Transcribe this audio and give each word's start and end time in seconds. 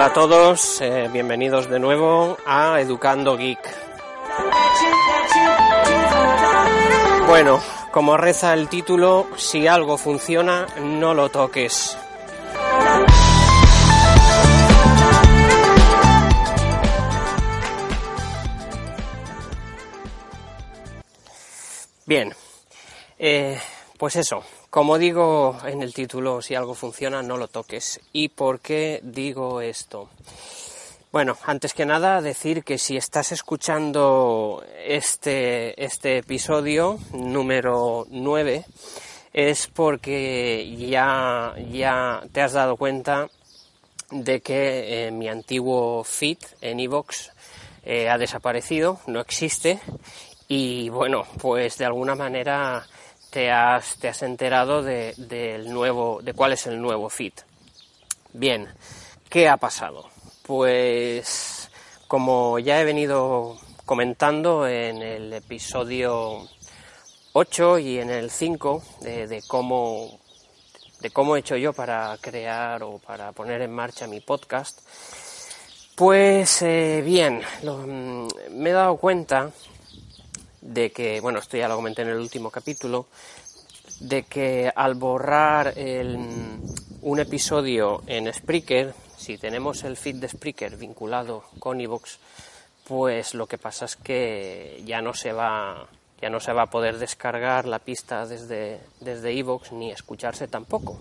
Hola 0.00 0.08
a 0.08 0.12
todos, 0.14 0.80
eh, 0.80 1.10
bienvenidos 1.12 1.68
de 1.68 1.78
nuevo 1.78 2.38
a 2.46 2.80
Educando 2.80 3.36
Geek. 3.36 3.60
Bueno, 7.26 7.60
como 7.90 8.16
reza 8.16 8.54
el 8.54 8.70
título, 8.70 9.26
si 9.36 9.66
algo 9.66 9.98
funciona, 9.98 10.66
no 10.82 11.12
lo 11.12 11.28
toques. 11.28 11.98
Bien, 22.06 22.34
eh, 23.18 23.60
pues 23.98 24.16
eso, 24.16 24.42
como 24.70 24.98
digo 24.98 25.58
en 25.64 25.82
el 25.82 25.92
título, 25.92 26.40
si 26.40 26.54
algo 26.54 26.74
funciona, 26.74 27.22
no 27.22 27.36
lo 27.36 27.48
toques. 27.48 28.00
¿Y 28.12 28.28
por 28.28 28.60
qué 28.60 29.00
digo 29.02 29.60
esto? 29.60 30.08
Bueno, 31.10 31.36
antes 31.44 31.74
que 31.74 31.84
nada 31.84 32.20
decir 32.20 32.62
que 32.62 32.78
si 32.78 32.96
estás 32.96 33.32
escuchando 33.32 34.64
este, 34.84 35.82
este 35.82 36.18
episodio 36.18 37.00
número 37.12 38.06
9 38.10 38.64
es 39.32 39.66
porque 39.66 40.72
ya, 40.76 41.54
ya 41.72 42.22
te 42.30 42.40
has 42.40 42.52
dado 42.52 42.76
cuenta 42.76 43.28
de 44.12 44.40
que 44.40 45.06
eh, 45.06 45.10
mi 45.10 45.28
antiguo 45.28 46.04
feed 46.04 46.38
en 46.60 46.78
iVoox 46.78 47.30
eh, 47.84 48.08
ha 48.08 48.16
desaparecido, 48.16 49.00
no 49.08 49.20
existe 49.20 49.80
y 50.46 50.90
bueno, 50.90 51.26
pues 51.40 51.76
de 51.78 51.86
alguna 51.86 52.14
manera 52.14 52.86
te 53.30 53.50
has, 53.50 53.96
te 53.96 54.08
has 54.08 54.22
enterado 54.22 54.82
de, 54.82 55.64
nuevo, 55.66 56.20
de 56.22 56.34
cuál 56.34 56.52
es 56.52 56.66
el 56.66 56.80
nuevo 56.80 57.08
feed. 57.08 57.32
Bien, 58.32 58.68
¿qué 59.28 59.48
ha 59.48 59.56
pasado? 59.56 60.08
Pues 60.42 61.70
como 62.08 62.58
ya 62.58 62.80
he 62.80 62.84
venido 62.84 63.56
comentando 63.86 64.66
en 64.66 65.02
el 65.02 65.32
episodio 65.32 66.48
8 67.32 67.78
y 67.78 67.98
en 67.98 68.10
el 68.10 68.30
5 68.30 68.82
de, 69.00 69.42
cómo 69.46 70.18
de 71.00 71.10
cómo 71.10 71.36
he 71.36 71.40
hecho 71.40 71.56
yo 71.56 71.72
para 71.72 72.16
crear 72.20 72.82
o 72.82 72.98
para 72.98 73.32
poner 73.32 73.62
en 73.62 73.72
marcha 73.72 74.06
mi 74.06 74.20
podcast, 74.20 74.80
pues 75.94 76.62
eh, 76.62 77.02
bien, 77.04 77.40
mm, 77.62 78.28
me 78.50 78.70
he 78.70 78.72
dado 78.72 78.96
cuenta 78.96 79.50
de 80.60 80.90
que, 80.90 81.20
bueno, 81.20 81.38
esto 81.38 81.56
ya 81.56 81.68
lo 81.68 81.76
comenté 81.76 82.02
en 82.02 82.08
el 82.08 82.18
último 82.18 82.50
capítulo, 82.50 83.06
de 84.00 84.22
que 84.24 84.72
al 84.74 84.94
borrar 84.94 85.74
un 85.76 87.20
episodio 87.20 88.02
en 88.06 88.32
Spreaker, 88.32 88.94
si 89.16 89.38
tenemos 89.38 89.84
el 89.84 89.96
feed 89.96 90.16
de 90.16 90.28
Spreaker 90.28 90.76
vinculado 90.76 91.44
con 91.58 91.80
iVoox, 91.80 92.18
pues 92.86 93.34
lo 93.34 93.46
que 93.46 93.58
pasa 93.58 93.84
es 93.84 93.96
que 93.96 94.82
ya 94.84 95.00
no 95.00 95.14
se 95.14 95.32
va 95.32 95.86
ya 96.20 96.28
no 96.28 96.40
se 96.40 96.52
va 96.52 96.62
a 96.62 96.70
poder 96.70 96.98
descargar 96.98 97.66
la 97.66 97.78
pista 97.78 98.26
desde 98.26 98.80
desde 99.00 99.32
iVoox 99.32 99.72
ni 99.72 99.90
escucharse 99.90 100.48
tampoco. 100.48 100.98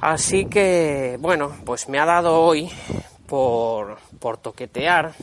Así 0.00 0.46
que 0.46 1.18
bueno, 1.20 1.54
pues 1.66 1.88
me 1.88 1.98
ha 1.98 2.06
dado 2.06 2.40
hoy 2.40 2.70
por, 3.26 3.98
por 4.18 4.38
toquetear 4.38 5.14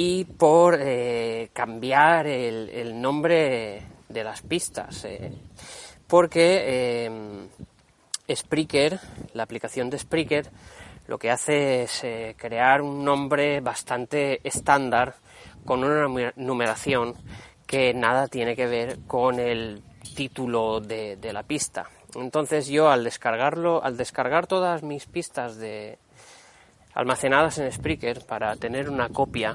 y 0.00 0.26
por 0.26 0.78
eh, 0.80 1.50
cambiar 1.52 2.28
el, 2.28 3.00
nombre 3.00 3.82
de 4.08 4.22
las 4.22 4.42
pistas. 4.42 5.04
Eh, 5.04 5.32
porque 6.06 7.08
eh, 7.08 7.10
Spreaker, 8.32 9.00
la 9.32 9.42
aplicación 9.42 9.90
de 9.90 9.98
Spreaker, 9.98 10.50
lo 11.08 11.18
que 11.18 11.32
hace 11.32 11.82
es 11.82 12.06
crear 12.36 12.80
un 12.80 13.04
nombre 13.04 13.60
bastante 13.60 14.40
estándar 14.46 15.16
con 15.64 15.82
una 15.82 16.32
numeración 16.36 17.14
que 17.66 17.92
nada 17.92 18.28
tiene 18.28 18.54
que 18.54 18.66
ver 18.68 19.00
con 19.04 19.40
el 19.40 19.82
título 20.14 20.78
de, 20.78 21.16
de 21.16 21.32
la 21.32 21.42
pista. 21.42 21.90
Entonces 22.14 22.68
yo 22.68 22.88
al 22.88 23.02
descargarlo, 23.02 23.82
al 23.82 23.96
descargar 23.96 24.46
todas 24.46 24.84
mis 24.84 25.06
pistas 25.06 25.56
de, 25.56 25.98
almacenadas 26.98 27.58
en 27.58 27.70
Spreaker 27.70 28.26
para 28.26 28.56
tener 28.56 28.90
una 28.90 29.08
copia 29.08 29.54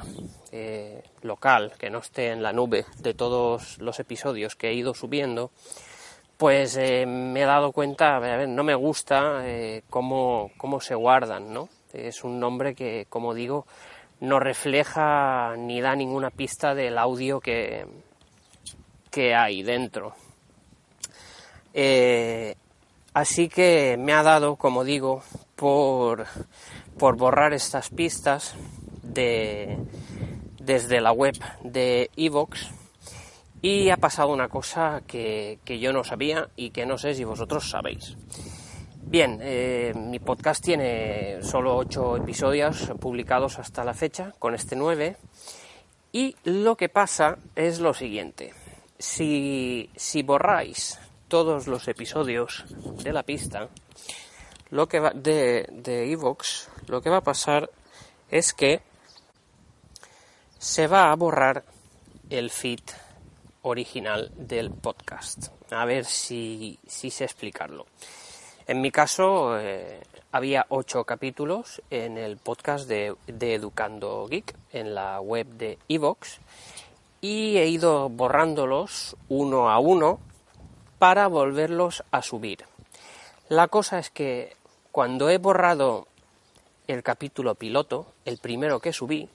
eh, 0.54 1.04
local 1.24 1.74
que 1.78 1.90
no 1.90 2.00
esté 2.00 2.30
en 2.30 2.42
la 2.42 2.54
nube 2.54 2.86
de 3.00 3.14
todos 3.14 3.80
los 3.80 4.00
episodios 4.00 4.56
que 4.56 4.70
he 4.70 4.74
ido 4.74 4.94
subiendo, 4.94 5.52
pues 6.38 6.78
eh, 6.78 7.06
me 7.06 7.42
he 7.42 7.46
dado 7.46 7.74
cuenta, 7.74 8.18
no 8.48 8.64
me 8.64 8.76
gusta 8.76 9.42
eh, 9.46 9.84
cómo, 9.90 10.52
cómo, 10.56 10.80
se 10.80 10.96
guardan, 10.96 11.54
¿no? 11.54 11.68
Es 11.92 12.24
un 12.24 12.40
nombre 12.40 12.76
que, 12.76 13.08
como 13.10 13.34
digo, 13.34 13.68
no 14.22 14.40
refleja 14.40 15.56
ni 15.58 15.82
da 15.82 15.98
ninguna 15.98 16.30
pista 16.30 16.74
del 16.74 16.98
audio 16.98 17.42
que, 17.42 17.86
que 19.12 19.36
hay 19.36 19.64
dentro. 19.64 20.16
así 23.14 23.50
que 23.50 23.98
me 24.00 24.14
ha 24.14 24.24
dado, 24.24 24.56
como 24.56 24.86
digo, 24.86 25.24
por 25.58 26.26
por 26.98 27.18
borrar 27.18 27.54
estas 27.54 27.90
pistas 27.90 28.56
de, 29.02 29.78
desde 30.60 31.02
la 31.02 31.12
web 31.12 31.36
de 31.64 32.10
Evox 32.16 32.72
y 33.62 33.90
ha 33.90 33.98
pasado 33.98 34.30
una 34.30 34.50
cosa 34.50 35.02
que, 35.08 35.60
yo 35.66 35.94
no 35.94 36.04
sabía 36.04 36.50
y 36.56 36.72
que 36.72 36.86
no 36.86 36.98
sé 36.98 37.14
si 37.14 37.24
vosotros 37.24 37.70
sabéis. 37.70 38.18
Bien, 39.02 39.40
eh, 39.42 39.94
mi 39.96 40.20
podcast 40.20 40.64
tiene 40.64 41.42
solo 41.42 41.78
8 41.78 42.18
episodios 42.18 42.92
publicados 43.00 43.60
hasta 43.60 43.84
la 43.84 43.94
fecha, 43.94 44.34
con 44.38 44.54
este 44.54 44.76
9, 44.76 45.16
y 46.12 46.36
lo 46.44 46.76
que 46.76 46.90
pasa 46.90 47.38
es 47.56 47.80
lo 47.80 47.94
siguiente. 47.94 48.54
Si, 48.98 49.90
si 49.96 50.24
borráis 50.24 51.00
todos 51.28 51.68
los 51.68 51.88
episodios 51.88 52.66
de 53.04 53.14
la 53.14 53.24
pista, 53.24 53.70
lo 54.72 54.88
que 54.88 55.00
va 55.00 55.12
de 55.12 55.68
de 55.72 56.12
Evox, 56.12 56.70
lo 56.88 57.02
que 57.02 57.10
va 57.10 57.18
a 57.18 57.24
pasar 57.24 57.70
es 58.30 58.54
que 58.54 58.82
se 60.58 60.88
va 60.88 61.12
a 61.12 61.16
borrar 61.16 61.64
el 62.30 62.50
feed 62.50 62.82
original 63.64 64.32
del 64.36 64.72
podcast. 64.72 65.48
A 65.72 65.86
ver 65.86 66.06
si, 66.06 66.80
si 66.88 67.10
sé 67.10 67.26
explicarlo. 67.26 67.86
En 68.66 68.80
mi 68.80 68.92
caso 68.92 69.60
eh, 69.60 70.02
había 70.32 70.66
ocho 70.70 71.04
capítulos 71.04 71.82
en 71.90 72.18
el 72.18 72.38
podcast 72.38 72.88
de, 72.88 73.16
de, 73.28 73.56
Educando 73.56 74.26
Geek 74.28 74.56
en 74.72 74.96
la 74.96 75.20
web 75.20 75.48
de 75.48 75.78
Evox 75.90 76.40
y 77.20 77.58
he 77.58 77.68
ido 77.68 78.10
borrándolos 78.10 79.18
uno 79.28 79.70
a 79.70 79.80
uno 79.80 80.20
para 80.98 81.28
volverlos 81.28 82.04
a 82.12 82.22
subir. 82.22 82.66
La 83.50 83.68
cosa 83.68 84.00
es 84.00 84.10
que 84.10 84.56
cuando 84.92 85.30
he 85.30 85.38
borrado 85.38 86.08
el 86.88 87.04
capítulo 87.04 87.56
piloto, 87.56 88.14
el 88.26 88.38
primero 88.38 88.80
que 88.80 88.94
subí, 88.94 89.30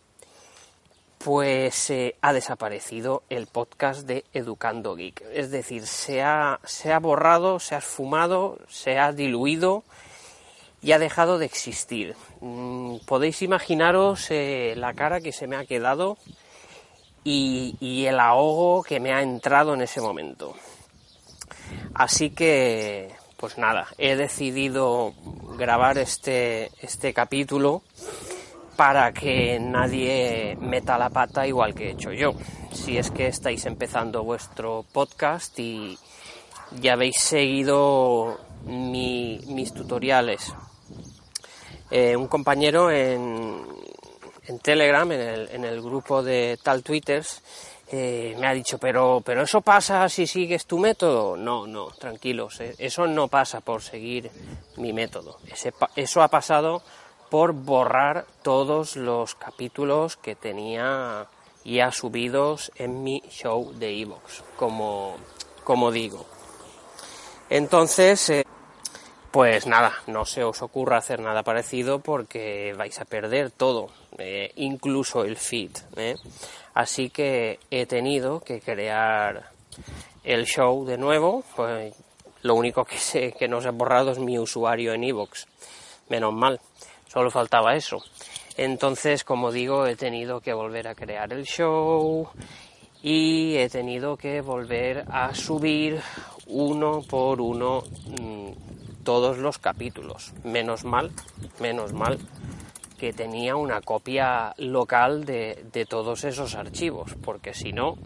pues 1.19 1.91
eh, 1.91 2.15
ha 2.21 2.33
desaparecido 2.33 3.23
el 3.29 3.47
podcast 3.47 4.07
de 4.07 4.25
Educando 4.33 4.95
Geek. 4.95 5.25
Es 5.33 5.51
decir, 5.51 5.87
se 5.87 6.23
ha, 6.23 6.61
se 6.65 6.93
ha 6.93 6.99
borrado, 7.01 7.59
se 7.59 7.75
ha 7.75 7.79
esfumado, 7.79 8.59
se 8.69 8.99
ha 8.99 9.13
diluido 9.13 9.83
y 10.81 10.93
ha 10.93 10.99
dejado 10.99 11.39
de 11.39 11.47
existir. 11.47 12.15
Mm, 12.41 12.99
podéis 13.05 13.43
imaginaros 13.43 14.31
eh, 14.31 14.75
la 14.77 14.95
cara 14.95 15.21
que 15.21 15.33
se 15.33 15.49
me 15.49 15.57
ha 15.57 15.65
quedado 15.65 16.19
y, 17.25 17.77
y 17.81 18.07
el 18.07 18.21
ahogo 18.21 18.85
que 18.85 19.01
me 19.01 19.13
ha 19.13 19.23
entrado 19.23 19.75
en 19.75 19.83
ese 19.83 20.01
momento. 20.01 20.55
Así 21.95 22.31
que, 22.31 23.13
pues 23.39 23.57
nada, 23.57 23.87
he 23.99 24.17
decidido 24.17 25.15
grabar 25.57 25.97
este, 25.97 26.73
este 26.83 27.15
capítulo 27.15 27.83
para 28.77 29.13
que 29.13 29.59
nadie 29.61 30.57
meta 30.61 30.99
la 30.99 31.11
pata 31.11 31.47
igual 31.47 31.75
que 31.75 31.89
he 31.89 31.91
hecho 31.93 32.13
yo. 32.13 32.35
Si 32.73 32.99
es 32.99 33.11
que 33.13 33.29
estáis 33.29 33.65
empezando 33.67 34.25
vuestro 34.25 34.85
podcast 34.93 35.57
y 35.59 35.97
ya 36.81 36.95
habéis 36.95 37.19
seguido 37.19 38.41
mis 38.67 39.73
tutoriales. 39.73 40.53
Eh, 41.91 42.17
un 42.17 42.27
compañero 42.27 42.91
en, 42.91 43.65
en 44.47 44.59
Telegram, 44.59 45.11
en 45.13 45.21
el, 45.21 45.49
en 45.51 45.65
el 45.65 45.81
grupo 45.81 46.25
de 46.25 46.59
tal 46.63 46.83
Twitters, 46.83 47.43
eh, 47.91 48.37
me 48.39 48.47
ha 48.47 48.53
dicho, 48.53 48.79
pero, 48.79 49.23
pero 49.25 49.43
eso 49.43 49.61
pasa 49.63 50.09
si 50.09 50.27
sigues 50.27 50.67
tu 50.67 50.79
método. 50.79 51.37
No, 51.37 51.67
no, 51.67 51.89
tranquilos, 51.93 52.61
eh, 52.61 52.75
eso 52.79 53.07
no 53.07 53.29
pasa 53.29 53.61
por 53.61 53.83
seguir 53.83 54.31
mi 54.77 54.93
método. 54.93 55.39
eso 55.97 56.23
ha 56.23 56.29
pasado 56.29 56.83
por 57.31 57.53
borrar 57.53 58.27
todos 58.43 58.97
los 58.97 59.35
capítulos 59.35 60.17
que 60.17 60.35
tenía 60.35 61.27
ya 61.65 61.93
subidos 61.93 62.73
en 62.77 63.03
mi 63.03 63.23
show 63.31 63.73
de 63.75 64.01
Evox, 64.01 64.43
como, 64.57 65.17
como 65.65 65.91
digo. 65.91 66.27
Entonces, 67.51 68.31
eh, 68.31 68.47
pues 69.31 69.67
nada, 69.67 69.93
no 70.07 70.25
se 70.25 70.43
os 70.43 70.63
ocurra 70.63 70.99
hacer 70.99 71.21
nada 71.21 71.43
parecido 71.43 71.99
porque 71.99 72.75
vais 72.77 72.99
a 73.01 73.05
perder 73.05 73.51
todo, 73.51 73.91
eh, 74.17 74.53
incluso 74.57 75.25
el 75.25 75.37
feed. 75.37 75.71
¿eh? 75.97 76.17
Así 76.75 77.11
que 77.11 77.59
he 77.71 77.87
tenido 77.87 78.41
que 78.41 78.61
crear 78.61 79.51
el 80.25 80.47
show 80.47 80.85
de 80.87 80.97
nuevo. 80.97 81.45
Pues 81.55 81.95
lo 82.43 82.55
único 82.55 82.85
que 82.85 82.99
sé 82.99 83.33
que 83.33 83.49
no 83.49 83.61
se 83.61 83.69
ha 83.69 83.73
borrado 83.73 84.13
es 84.13 84.19
mi 84.19 84.39
usuario 84.39 84.93
en 84.95 85.05
iVoox. 85.05 85.47
Menos 86.09 86.33
mal, 86.33 86.61
solo 87.09 87.31
faltaba 87.31 87.75
eso. 87.75 88.03
Entonces, 88.57 89.25
como 89.25 89.53
digo, 89.53 89.87
he 89.87 89.97
tenido 89.97 90.41
que 90.41 90.53
volver 90.53 90.89
a 90.89 90.95
crear 90.95 91.33
el 91.33 91.45
show 91.45 92.29
y 93.03 93.57
he 93.57 93.69
tenido 93.69 94.17
que 94.17 94.41
volver 94.41 95.05
a 95.11 95.35
subir 95.35 96.01
uno 96.47 97.03
por 97.03 97.41
uno 97.41 97.85
mm, 98.07 98.68
todos 99.09 99.39
los 99.39 99.57
capítulos. 99.57 100.35
Menos 100.45 100.85
mal, 100.85 101.11
menos 101.61 101.95
mal 101.95 102.19
que 102.99 103.15
tenía 103.15 103.57
una 103.57 103.81
copia 103.81 104.53
local 104.59 105.25
de, 105.25 105.87
todos 105.89 106.25
esos 106.25 106.55
archivos, 106.55 107.15
porque 107.25 107.55
si 107.55 107.73
no, 107.73 107.97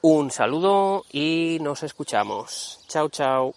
Un 0.06 0.30
saludo 0.30 1.06
y 1.10 1.56
nos 1.62 1.82
escuchamos. 1.82 2.78
Chao, 2.88 3.08
chao. 3.08 3.54